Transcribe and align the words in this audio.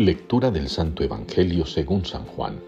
Lectura 0.00 0.50
del 0.50 0.70
Santo 0.70 1.04
Evangelio 1.04 1.66
según 1.66 2.06
San 2.06 2.24
Juan. 2.24 2.58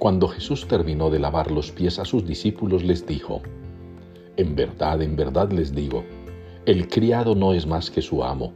Cuando 0.00 0.26
Jesús 0.26 0.66
terminó 0.66 1.10
de 1.10 1.20
lavar 1.20 1.52
los 1.52 1.70
pies 1.70 2.00
a 2.00 2.04
sus 2.04 2.26
discípulos 2.26 2.82
les 2.82 3.06
dijo, 3.06 3.40
En 4.36 4.56
verdad, 4.56 5.00
en 5.00 5.14
verdad 5.14 5.52
les 5.52 5.72
digo, 5.72 6.02
el 6.66 6.88
criado 6.88 7.36
no 7.36 7.52
es 7.54 7.68
más 7.68 7.88
que 7.88 8.02
su 8.02 8.24
amo, 8.24 8.52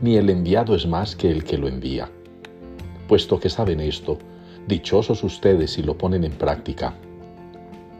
ni 0.00 0.16
el 0.16 0.28
enviado 0.30 0.74
es 0.74 0.84
más 0.84 1.14
que 1.14 1.30
el 1.30 1.44
que 1.44 1.58
lo 1.58 1.68
envía. 1.68 2.10
Puesto 3.06 3.38
que 3.38 3.48
saben 3.48 3.78
esto, 3.78 4.18
dichosos 4.66 5.22
ustedes 5.22 5.70
si 5.70 5.84
lo 5.84 5.96
ponen 5.96 6.24
en 6.24 6.32
práctica. 6.32 6.96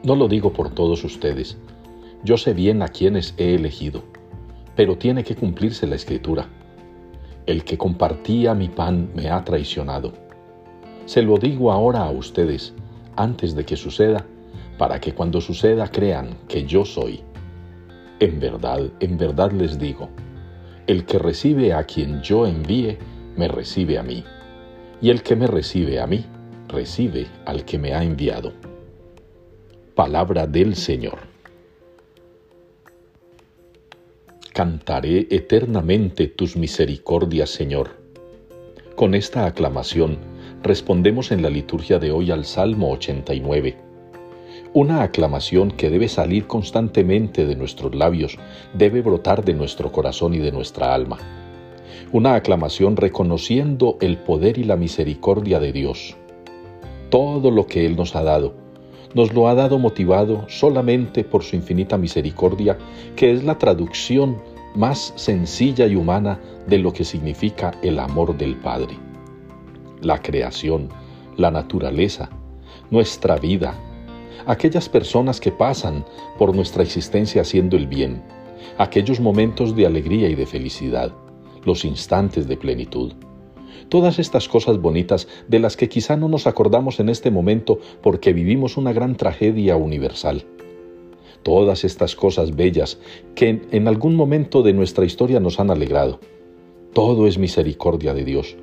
No 0.02 0.16
lo 0.16 0.26
digo 0.26 0.52
por 0.52 0.74
todos 0.74 1.04
ustedes, 1.04 1.58
yo 2.24 2.36
sé 2.36 2.54
bien 2.54 2.82
a 2.82 2.88
quienes 2.88 3.34
he 3.36 3.54
elegido, 3.54 4.02
pero 4.74 4.98
tiene 4.98 5.22
que 5.22 5.36
cumplirse 5.36 5.86
la 5.86 5.94
escritura 5.94 6.48
el 7.46 7.64
que 7.64 7.76
compartía 7.76 8.54
mi 8.54 8.68
pan 8.68 9.10
me 9.14 9.28
ha 9.30 9.44
traicionado. 9.44 10.12
Se 11.06 11.22
lo 11.22 11.38
digo 11.38 11.72
ahora 11.72 12.04
a 12.04 12.10
ustedes, 12.10 12.74
antes 13.16 13.54
de 13.54 13.64
que 13.64 13.76
suceda, 13.76 14.24
para 14.78 15.00
que 15.00 15.14
cuando 15.14 15.40
suceda 15.40 15.88
crean 15.88 16.30
que 16.48 16.64
yo 16.64 16.84
soy. 16.84 17.22
En 18.20 18.38
verdad, 18.38 18.80
en 19.00 19.18
verdad 19.18 19.50
les 19.52 19.78
digo, 19.78 20.08
el 20.86 21.04
que 21.04 21.18
recibe 21.18 21.72
a 21.72 21.84
quien 21.84 22.22
yo 22.22 22.46
envíe, 22.46 22.98
me 23.36 23.48
recibe 23.48 23.98
a 23.98 24.02
mí, 24.02 24.24
y 25.00 25.10
el 25.10 25.22
que 25.22 25.36
me 25.36 25.46
recibe 25.46 26.00
a 26.00 26.06
mí, 26.06 26.24
recibe 26.68 27.26
al 27.44 27.64
que 27.64 27.78
me 27.78 27.94
ha 27.94 28.02
enviado. 28.02 28.52
Palabra 29.94 30.46
del 30.46 30.76
Señor. 30.76 31.31
Cantaré 34.52 35.28
eternamente 35.30 36.26
tus 36.26 36.56
misericordias, 36.56 37.48
Señor. 37.48 37.96
Con 38.96 39.14
esta 39.14 39.46
aclamación 39.46 40.18
respondemos 40.62 41.32
en 41.32 41.40
la 41.40 41.48
liturgia 41.48 41.98
de 41.98 42.12
hoy 42.12 42.30
al 42.30 42.44
Salmo 42.44 42.90
89. 42.90 43.76
Una 44.74 45.02
aclamación 45.02 45.70
que 45.70 45.88
debe 45.88 46.08
salir 46.08 46.46
constantemente 46.46 47.46
de 47.46 47.56
nuestros 47.56 47.94
labios, 47.94 48.38
debe 48.74 49.00
brotar 49.00 49.42
de 49.42 49.54
nuestro 49.54 49.90
corazón 49.90 50.34
y 50.34 50.38
de 50.38 50.52
nuestra 50.52 50.94
alma. 50.94 51.18
Una 52.12 52.34
aclamación 52.34 52.96
reconociendo 52.98 53.96
el 54.02 54.18
poder 54.18 54.58
y 54.58 54.64
la 54.64 54.76
misericordia 54.76 55.60
de 55.60 55.72
Dios. 55.72 56.14
Todo 57.08 57.50
lo 57.50 57.66
que 57.66 57.86
Él 57.86 57.96
nos 57.96 58.14
ha 58.16 58.22
dado, 58.22 58.61
nos 59.14 59.32
lo 59.32 59.48
ha 59.48 59.54
dado 59.54 59.78
motivado 59.78 60.44
solamente 60.48 61.24
por 61.24 61.42
su 61.42 61.56
infinita 61.56 61.98
misericordia, 61.98 62.78
que 63.16 63.32
es 63.32 63.44
la 63.44 63.58
traducción 63.58 64.36
más 64.74 65.12
sencilla 65.16 65.86
y 65.86 65.96
humana 65.96 66.40
de 66.66 66.78
lo 66.78 66.92
que 66.92 67.04
significa 67.04 67.72
el 67.82 67.98
amor 67.98 68.36
del 68.36 68.56
Padre. 68.56 68.96
La 70.00 70.20
creación, 70.20 70.88
la 71.36 71.50
naturaleza, 71.50 72.30
nuestra 72.90 73.36
vida, 73.36 73.74
aquellas 74.46 74.88
personas 74.88 75.40
que 75.40 75.52
pasan 75.52 76.04
por 76.38 76.54
nuestra 76.54 76.82
existencia 76.82 77.42
haciendo 77.42 77.76
el 77.76 77.86
bien, 77.86 78.22
aquellos 78.78 79.20
momentos 79.20 79.76
de 79.76 79.86
alegría 79.86 80.28
y 80.28 80.34
de 80.34 80.46
felicidad, 80.46 81.12
los 81.64 81.84
instantes 81.84 82.48
de 82.48 82.56
plenitud. 82.56 83.12
Todas 83.88 84.18
estas 84.18 84.48
cosas 84.48 84.78
bonitas 84.78 85.28
de 85.48 85.58
las 85.58 85.76
que 85.76 85.88
quizá 85.88 86.16
no 86.16 86.28
nos 86.28 86.46
acordamos 86.46 87.00
en 87.00 87.08
este 87.08 87.30
momento 87.30 87.78
porque 88.02 88.32
vivimos 88.32 88.76
una 88.76 88.92
gran 88.92 89.16
tragedia 89.16 89.76
universal. 89.76 90.44
Todas 91.42 91.84
estas 91.84 92.14
cosas 92.14 92.54
bellas 92.54 92.98
que 93.34 93.60
en 93.70 93.88
algún 93.88 94.14
momento 94.14 94.62
de 94.62 94.72
nuestra 94.72 95.04
historia 95.04 95.40
nos 95.40 95.58
han 95.58 95.70
alegrado. 95.70 96.20
Todo 96.92 97.26
es 97.26 97.38
misericordia 97.38 98.14
de 98.14 98.24
Dios. 98.24 98.56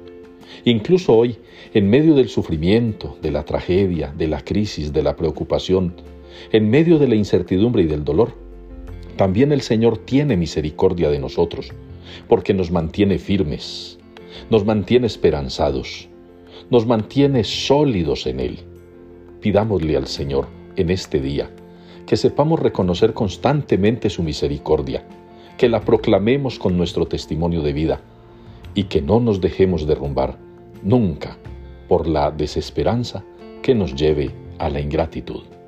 Incluso 0.66 1.16
hoy, 1.16 1.38
en 1.74 1.90
medio 1.90 2.16
del 2.16 2.30
sufrimiento, 2.30 3.18
de 3.22 3.32
la 3.32 3.44
tragedia, 3.44 4.14
de 4.18 4.28
la 4.28 4.42
crisis, 4.42 4.94
de 4.94 5.04
la 5.04 5.16
preocupación, 5.16 5.94
en 6.52 6.70
medio 6.70 7.00
de 7.00 7.08
la 7.08 7.16
incertidumbre 7.16 7.84
y 7.84 7.88
del 7.88 8.04
dolor, 8.04 8.34
también 9.16 9.52
el 9.52 9.62
Señor 9.62 9.98
tiene 9.98 10.38
misericordia 10.38 11.10
de 11.10 11.20
nosotros, 11.20 11.72
porque 12.28 12.54
nos 12.54 12.72
mantiene 12.72 13.20
firmes, 13.20 13.99
nos 14.50 14.66
mantiene 14.66 15.08
esperanzados, 15.08 16.10
nos 16.70 16.86
mantiene 16.86 17.44
sólidos 17.44 18.28
en 18.28 18.40
Él. 18.40 18.60
Pidámosle 19.42 19.96
al 19.98 20.08
Señor 20.08 20.48
en 20.76 20.90
este 20.90 21.20
día 21.20 21.50
que 22.06 22.18
sepamos 22.18 22.60
reconocer 22.60 23.14
constantemente 23.14 24.10
su 24.10 24.24
misericordia, 24.24 25.04
que 25.58 25.70
la 25.70 25.82
proclamemos 25.82 26.58
con 26.58 26.76
nuestro 26.76 27.06
testimonio 27.06 27.62
de 27.62 27.74
vida 27.74 28.02
y 28.74 28.86
que 28.86 29.02
no 29.02 29.20
nos 29.20 29.42
dejemos 29.42 29.86
derrumbar 29.86 30.38
nunca 30.82 31.38
por 31.88 32.08
la 32.08 32.32
desesperanza 32.32 33.24
que 33.62 33.76
nos 33.76 33.94
lleve 33.94 34.32
a 34.58 34.70
la 34.70 34.80
ingratitud. 34.80 35.59